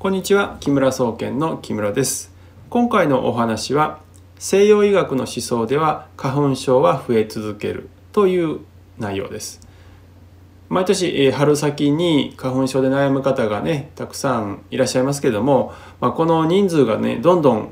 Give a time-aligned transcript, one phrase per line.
[0.00, 2.32] こんにちは木村総研の木村です。
[2.70, 4.00] 今回のお話は
[4.38, 8.60] 西洋医学の思想では花粉症は増え続けるという
[8.98, 9.60] 内容です。
[10.70, 17.68] 毎年春先に花粉症で悩む方がねたくさんいらっしゃいますけれども、まあ、この人数がねどんどん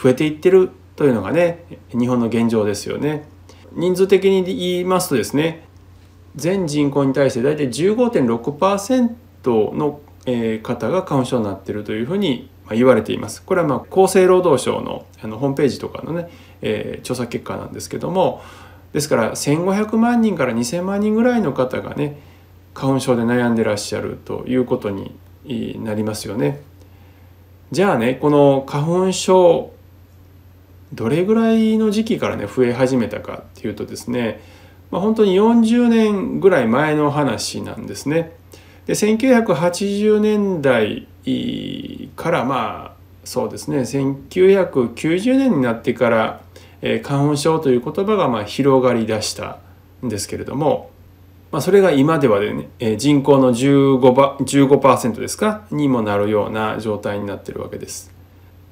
[0.00, 3.26] 増えていってるというのがね日本の現状ですよね。
[3.72, 5.66] 人数的に言いますとですね
[6.36, 13.42] 全人口に対して大体15.6%のえ方が花粉症になっているというふうに言われています。
[13.42, 16.28] これはま厚生労働省のあのホームページとかのね、
[16.62, 18.42] えー、調査結果なんですけども
[18.92, 22.20] ですから1500万人から2000万人ぐらいの方がね
[22.74, 25.16] 花粉症で悩んでらっしゃるということに
[25.82, 26.60] なりますよね。
[27.72, 29.72] じゃあねこの花粉症
[30.92, 34.40] どれぐらいの時期からね増え始めたかっていうとですね、
[34.90, 38.32] まあ、本当に40年ぐらい前の話なんですね。
[38.86, 41.08] で1980年代
[42.16, 46.40] からまあそうですね1990年になってから、
[46.80, 49.58] え、花粉症という言葉がまあ広がりだした
[50.04, 50.90] んですけれども、
[51.50, 55.66] まあ、それが今ではでね、え、人口の 15%, 15ですか？
[55.72, 58.12] にもなるような状態になってるわけです。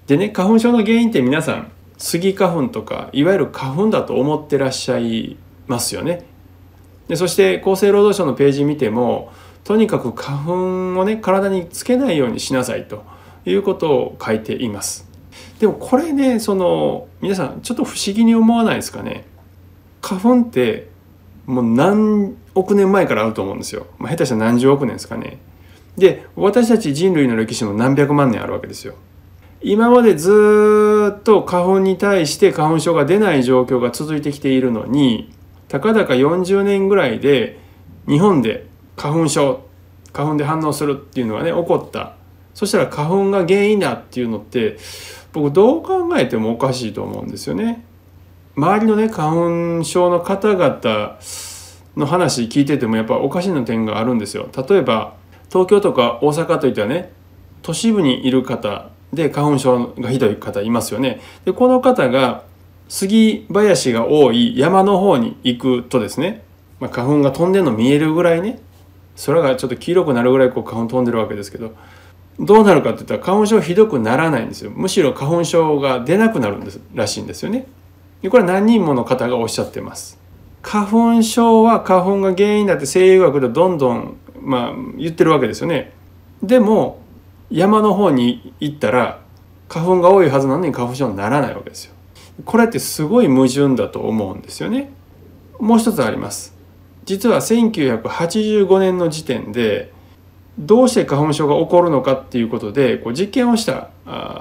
[0.07, 5.37] でね花粉症の原因って皆さんスギ花粉とかいわゆる花粉だと思ってらっしゃい
[5.67, 6.27] ますよね。
[7.09, 9.33] でそして厚生労働省のページ見ても
[9.65, 10.53] とにかく花粉
[11.01, 13.05] をね体につけないようにしなさいと
[13.47, 15.09] いうことを書いています。
[15.59, 19.25] でもこれねその皆さんちょっと不思議に思わないですかね。
[20.03, 20.89] 花粉って
[21.47, 25.39] もう何億年前からあると思うんですよ、まあ、下手したら何十億年ですかね。
[25.97, 28.95] で私たち人類の歴史も何百万年あるわけですよ。
[29.63, 35.33] 今までずっと花粉に対して花粉症が出ない状況が続いてきているのに
[35.69, 37.59] たかだか40年ぐらいで
[38.07, 39.61] 日本で花粉症
[40.13, 42.15] 花粉で反応するっていうのがね起こった
[42.55, 44.79] そしたら花粉が原因だっていうのって
[45.33, 47.85] 僕どう考えてもおかしいと思うんですよね。
[48.57, 51.19] 周りのね花粉症の方々
[51.97, 54.49] の話聞いててもやっぱおかしな点があるんですよ。
[54.69, 55.15] 例えば
[55.49, 57.13] 東京とか大阪といってはね
[57.63, 61.21] 都市部にいる方で花粉症がひどい方いますよね。
[61.45, 62.45] でこの方が
[62.89, 66.45] 杉林が多い山の方に行くとですね、
[66.79, 68.61] まあ、花粉が飛んでるの見えるぐらいね
[69.27, 71.75] 空がちょっと黄色くなるぐらいこう花粉飛んでるわけですけど
[72.41, 74.73] どうなるかっていったら花粉症ひどくならないんですよ。
[74.75, 77.67] むしろ花粉症が出なくなるんですらしいんですよね。
[78.23, 80.19] でこれ何人もの方がおっしゃってます。
[80.63, 80.87] 花
[81.17, 85.93] 粉症は花粉が原因だって西洋学でどんどんまあ言ってるわけですよね。
[86.43, 87.01] でも
[87.51, 89.21] 山の方に行ったら
[89.69, 91.95] 花粉が多いはずなのに花粉症にならないわけですよ。
[92.45, 94.91] これってすごい矛盾だと思うんですよね。
[95.61, 96.54] もう一つあります。
[97.05, 99.93] 実は1985年の時点で
[100.59, 103.91] どうして花粉症が起こるのかっていうことでこう実験をした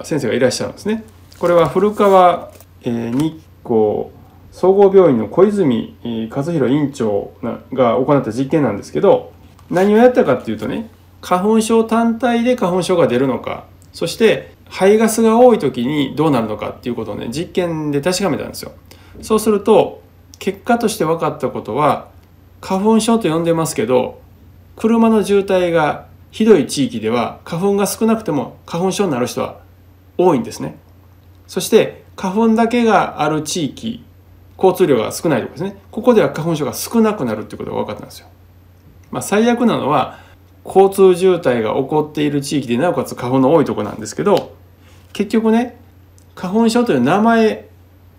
[0.03, 1.03] 先生がいらっしゃるんですね。
[1.39, 2.51] これは古川、
[2.83, 4.11] えー、日光
[4.51, 5.97] 総合病院の小泉
[6.31, 7.33] 和弘院長
[7.73, 9.33] が行った実験なんですけど
[9.69, 10.89] 何をやったかっていうとね
[11.21, 18.73] 花粉症単体で花粉症が出るのかそして排ガスが多い時にどうなるのかっていうことをね実験で確かめたんですよ。
[19.21, 20.01] そうすると
[20.39, 22.09] 結果として分かったことは
[22.63, 24.21] 花粉症と呼んでますけど
[24.77, 29.59] 車の渋滞がひどい地域では花粉が少なくても花粉症になる人は
[30.17, 30.77] 多いんですね。
[31.45, 34.05] そして花粉だけがある地域
[34.57, 35.77] 交通量が少ないとこですね。
[35.91, 38.27] ここでは花粉症が少なくなるってことが分かったんですよ、
[39.11, 40.19] まあ、最悪なのは
[40.63, 44.55] 交通渋滞が起こっている地域でなおかつ花粉の多いとこなんですけど
[45.11, 45.77] 結局ね
[46.33, 47.67] 花粉症という名前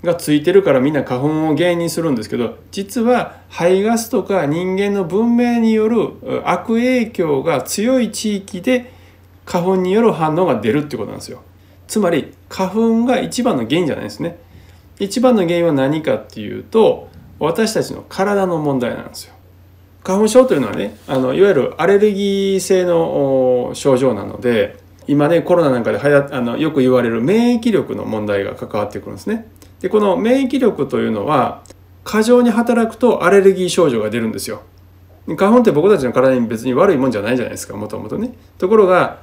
[0.05, 8.93] がついてるからみんな花粉を原因にするんですけど実は排ガスとか人間の文明による悪影響が強い地域で
[9.47, 11.43] 花粉による反応が出るってことなんですよ。
[11.87, 14.39] つまり花粉が一番の原因じゃないですね。
[14.99, 19.35] 一番の原因は何かっていうと私たちの体の問題なんですよ。
[20.03, 29.49] 花粉症というのはねあのいわゆるアレルギー性の症状なので今ねコロナなんかではやあのよく言われる免疫力の問題が関わってくるんですね。
[29.85, 31.63] でこの免疫力というのは
[32.05, 34.63] 過剰に働くとアレルギー症状が出るんですよ。
[35.37, 38.33] 花粉って僕たちの体に別に悪いもんじゃないじゃないですかもともとね。
[38.57, 39.19] ところが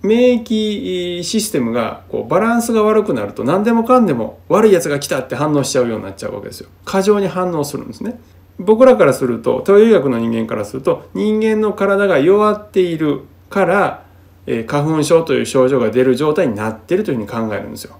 [0.00, 6.70] 免疫システムがこうバランスが悪くなると何でもかんでも悪いやつが来たって反応しちゃうようになっちゃうわけですよ。
[6.86, 8.18] 過剰に反応するんですね。
[8.58, 14.04] 僕らからすると東洋医学の人間からすると人間の体が弱っているから、
[14.46, 17.98] え、花粉症という症状が出る状態になってるというふうに考えるんですよ。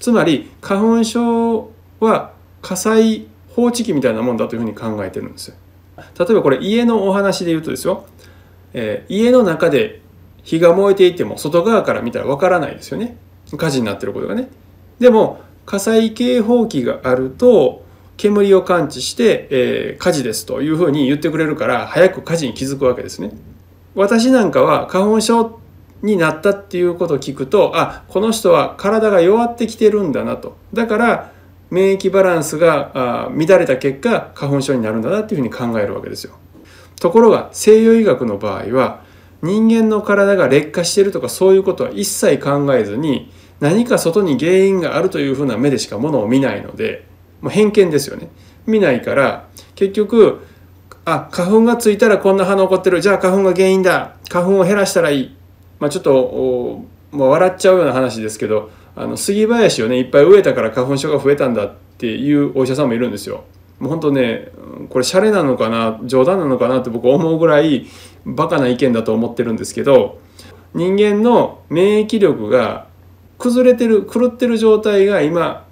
[0.00, 1.70] つまり花粉症
[2.00, 2.32] は
[2.62, 5.54] 火災放置器みたいなもんだというふうに考えてるんです
[6.18, 8.06] 例えばこれ家のお話で言うとですよ、
[8.72, 10.00] えー、家の中で
[10.42, 13.16] 火が燃えていても外側から見たらわからないですよね。
[13.56, 14.48] 火事になってることがね。
[14.98, 17.84] でも火災警報器があると
[18.16, 23.32] 煙を感知して、えー、火事ですというふうに言ってくれるから早く火事に気づくわけですね。
[23.94, 25.60] 私なんかは花粉症
[26.02, 30.56] になったっていうことを聞くとあこの人は体が弱ってきてるんだなと。
[30.72, 31.32] だから
[31.70, 36.34] 免疫バランスが乱れた結果花粉症になるんだなっていうふうに考えるわけですよ。
[37.00, 39.02] ところが西洋医学の場合は
[39.42, 47.06] 人間の体が劣化してるとかそういうことは一切考えずに何か外に原因があるというふうな目でしかものを見ないので
[47.40, 48.28] もう偏見ですよね。
[48.66, 50.40] 見ないから結局
[51.04, 53.00] あ花粉がついたらこんな花起こってる。
[53.00, 54.16] じゃあ花粉が原因だ。
[54.28, 55.36] 花粉を減らしたらいい。
[55.80, 63.44] まあ、ちょっと、まあ、笑っちゃうような話ですけどあの杉林をねいっぱい植えたから花粉症が増えたんだっていうお医者さんもいるんですよ。
[63.78, 64.48] もう本当ね
[64.90, 67.86] これシャレなのかな冗談なのかなって僕思うぐらい
[68.26, 70.20] バカな意見だと思ってるんですけど
[70.74, 72.86] 人間の免疫力が
[73.38, 75.66] 崩れてる狂ってる状態が今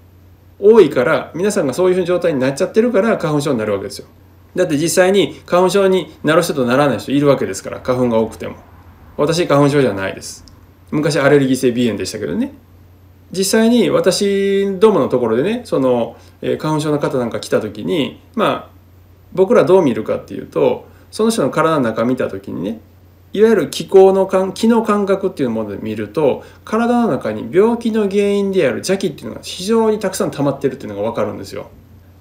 [0.58, 4.08] 多いから皆さんがそういう状態になっちゃってるから花粉症になるわけですよ。
[4.56, 8.56] だって実際に花粉症になる人とならない人いるわけですから花粉が多くても。
[9.19, 10.44] 私花粉症じゃないです
[10.91, 12.55] 昔アレルギー性鼻炎でしたけどね
[13.31, 18.79] 実際に私どものところでねその、え花粉症の方なんか来た時にまあ
[19.35, 22.81] 僕らどう見るかっていうとその人の体の中見た時にね
[23.35, 31.70] いわゆる気候の気の感覚っていうもので見ると体の中に病気の原因である邪気っていうのが非常にたくさん溜まってるっていうのが分かるんですよ。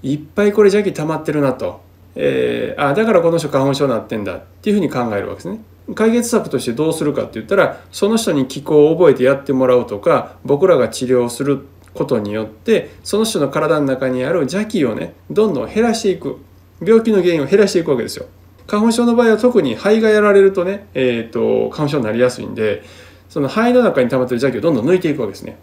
[0.03, 1.81] いっぱいこれ邪気溜まってるなと、
[2.15, 5.59] えー、あだからこの人花粉症になってんだっていうふうに考えるわけですね。
[5.95, 16.39] 解決策としてどうするかって言ったらその人に気候を覚えてやってもらうとか僕らが治療することによってその人の体の中にある邪気をねどんどん減らしていく
[16.81, 18.27] 病気の原因を減らしていくわけですよ。
[18.67, 22.83] 花粉症の場合は特に肺がやられるとね、えーと、花粉症になりやすいんで
[23.29, 25.57] その肺の中に溜まってる邪気をどんどん抜いていくわけですね。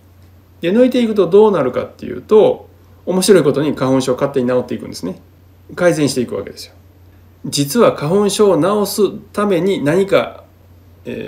[0.63, 2.71] で抜いていくとどうなるかっていうと
[3.05, 5.21] 面白いことに花粉症勝手に治っていくんですね。
[5.75, 6.75] 改善していくわけですよ。
[7.45, 10.45] 実は花粉症を治すために何か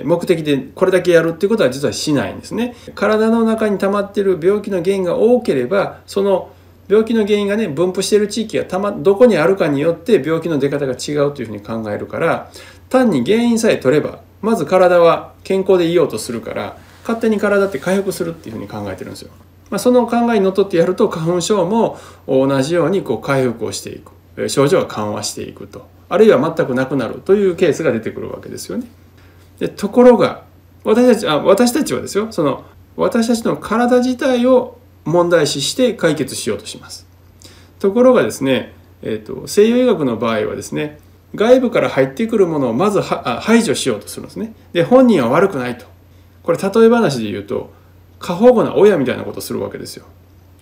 [0.05, 2.75] 目的でこれだけやるっていうことは実はしないんですね。
[2.95, 6.51] 体の中に溜まってる病気の原因が多ければその
[6.89, 12.51] 病気の原因がね分布している地域がたまどこにあるかによって病気の出方が違うというふうに考えるから
[12.89, 19.31] 単に原因さえ取ればまず体は健康でいようとするから勝手に体って回復するっていうふうに考えてるんですよ。
[19.71, 21.99] まあ、その考えにのっとってやると花粉症も
[22.29, 24.01] 同じようにこう回復をしてい
[24.37, 28.87] く症状が緩和していくとあるいは全くなくなるというケースが出てくるわけですよね。
[29.59, 30.45] でところが
[30.85, 32.65] 私たちあ私たちはですよその
[32.97, 37.07] 私たちの体自体を問題視して解決しようとします。
[37.79, 38.73] ところがですね、
[39.03, 40.99] えーと、西洋医学の場合はですね
[41.35, 44.55] 外部から入ってくるものをまず排除しようとするんですね。
[44.73, 45.87] で本人は悪くないと。
[46.43, 47.73] これ例え話で言うと
[48.19, 50.07] 過保護な親みたいなことをするわけですよ。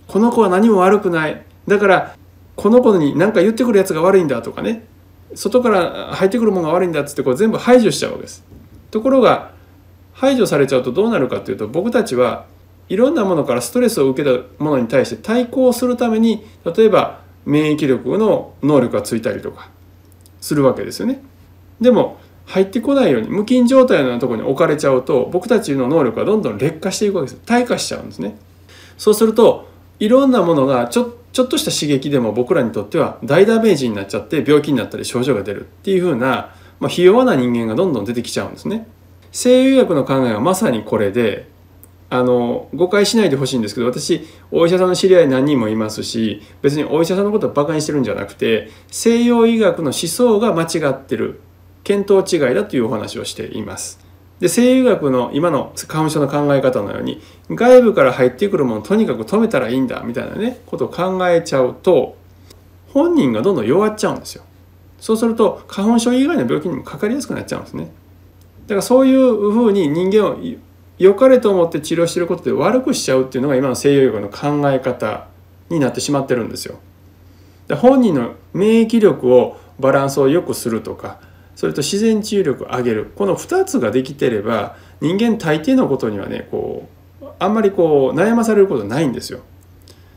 [0.08, 1.43] この子は何も悪くない。
[1.69, 2.17] だから
[2.56, 4.87] この子に何か言ってくるやつが悪いんだとかね
[5.34, 8.44] 外から入ってくるものが悪いんだっつってこう全部排除しちゃうわけです。
[8.90, 9.52] ところが
[10.12, 12.46] 排除されちゃうとどうなるかっていうと僕たちは
[12.88, 16.44] いろんなものからストレスを受けたものに対して対抗するために
[16.76, 19.69] 例えば免疫力の能力がついたりとか
[20.40, 21.22] するわけですよね。
[21.81, 28.36] でも入ってこないように無菌状態のようなとこに置かれちゃうと僕たちの能力がどんどん劣化していくわけです退化しちゃうんですね。
[28.98, 38.86] そうするといろんなものがちょっちょっとした刺激でも僕らにとっては大ダメージになっちゃって病気になったり症状が出るっていう風な、まあ、ひ弱な人間がどんどん出てきちゃうんですね。
[39.32, 41.48] 西洋医学の考えはまさにこれで
[42.08, 51.41] あの誤解しないでほしいんですけど私お医者さんの知り合い何人もいますし別にお医者さんのことをバカにしてるんじゃなくて西洋医学の思想が間違ってる
[51.82, 54.04] 見当違いだというお話をしています。
[54.41, 62.17] で西洋学の今の花粉症の考え方のように外部から入ってくるものをとにかく止めたらいいんだみたいなねことを考えちゃうと
[62.93, 64.44] 本人がどんどん弱っちゃうんですよ。
[64.98, 67.93] そうすると花粉症以外の病気にもかかりやすくなっちゃうんですね。
[68.67, 70.36] だからそういうふうに人間を
[70.98, 75.26] 良かれと思って治療してることで悪くしちゃうっていうのが今の西洋医学の考え方
[75.69, 76.79] になってしまってるんですよ。
[77.69, 81.19] で本人の免疫力をバランスを良くするとか
[81.56, 86.89] それと自然治癒力を上げるこの2つができてれば人間大抵のことにはねこ
[87.20, 89.41] うあんまりこう悩まされることないんですよ。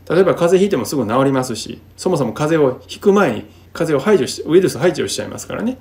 [0.08, 5.76] 例えば風邪ひいてもすぐ治りますしそもそも風邪をひく前に風邪を排除しウイルス排除しちゃいますからね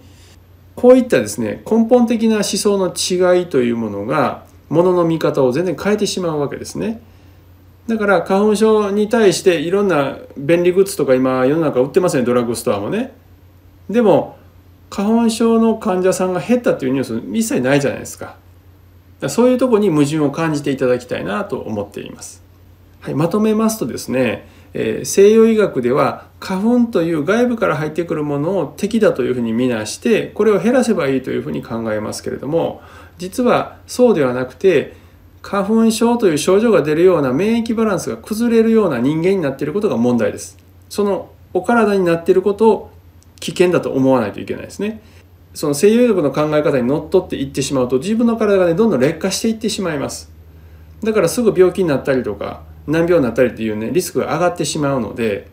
[0.76, 7.02] こういったですね根本的な思想の違いというものがものの見方を全然変えてしまうわけですね。
[7.88, 13.14] だから花粉症に対していろんな便利グッズとか今世の中売ってますねドラッグストアもね。
[13.90, 14.37] でも
[14.90, 18.36] 花粉症の患者さんが減ったっていうニュース一切ないじゃないですか。
[19.28, 22.44] そういうとこに矛盾を感じていただきたいなと思っています。
[23.02, 32.82] はい、まとめますとですね、えー、西洋医学では花粉という外部から入ってくるものを敵だというふうに見なしてこれを減らせばいいというふうに考えますけれども
[33.18, 34.96] 実はそうではなくて
[35.42, 40.58] 花粉症という症状が出るような免疫バランスが崩れるような人間になっていることが問題です。
[40.90, 42.92] そのお体になっていることを
[43.40, 45.02] 危険だと思わないといけないですね。
[45.54, 50.32] その西洋医学の考え方にのっとっていってしまうと自分の体がねどんどん劣化していってしまいます。
[51.04, 55.48] だからすぐ病気になったりとか難病になったりっていうねリスクが上がってしまうので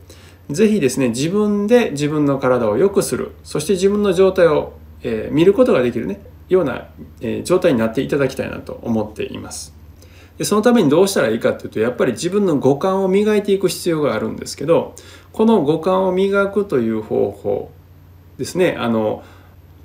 [0.50, 6.88] 是非ですね自分で自分の体を良くするそして自分の状態を、えー、見ることができるねような、
[7.20, 9.74] えー、状態になっていただきたいなと思っています。
[10.38, 14.94] でそのためにどうしたらいいかっていうとやっぱり自分の五感を磨いていく必要があるんですけど
[15.32, 17.70] この五感を磨くという方法
[18.38, 19.22] ですねあの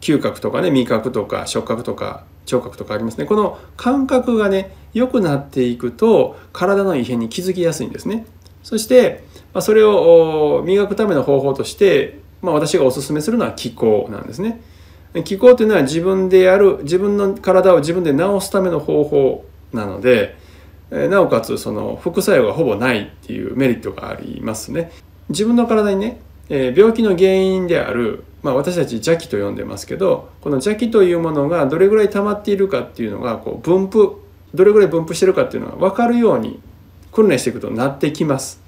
[0.01, 3.25] 嗅覚とかね味覚とか触覚とか聴覚とかありますね。
[3.25, 8.25] この感覚がね良くなっていくと体の異変に気づきやすいんですね。
[8.63, 14.61] そして、まあ、それを磨くための方法として、まあ、私がおすすめするのは気候なんですね。
[15.25, 20.37] 気候というのは自分でやる自分の体を自分で治すための方法なので
[20.89, 24.91] なおかつその副作用がほぼないっていうメリットがありますね
[25.29, 34.19] 自分の体にね病気の原因である、まあ、私たち邪気と呼んでますけどこの邪気というものがどれぐらい溜まっているかっていうのがこう分布
[34.55, 36.59] どれぐらい分布してるかっていうのが分かるように
[37.11, 38.61] 訓練していくとなってきます。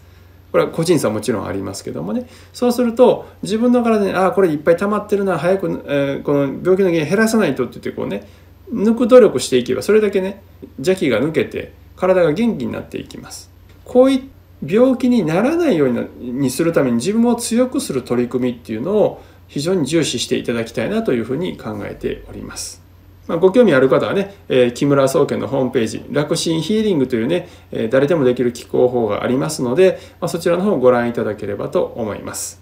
[0.51, 8.27] これは個人差もちろんありますけどもねそうすると自分の体にああこれいっぱい溜まってるな早く、えー、この病気の原因減らさないとって言ってこうね
[8.71, 10.41] 抜く努力していけばそれだけね
[10.77, 13.51] 邪気が抜けて体が元気になっていきます。
[13.85, 14.29] こうい
[14.65, 22.81] 病気にならないようにするために自分を強くする取り組みっていうのを非常に重視していただきたいなというふうに考えております。
[23.27, 32.61] まあ、ご興味ある方はね、えー、木村総研のホームページ、楽心ヒーリングというね、えー、誰でもできる気候法がありますので、まあ、そちらの方をご覧いただければと思います。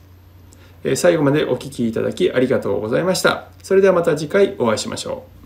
[0.84, 3.50] えー、最後までお聴きいただきありがとうございました。
[3.64, 5.39] それではまた次回お会いしましょう。